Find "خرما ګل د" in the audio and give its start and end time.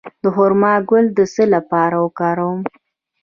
0.35-1.19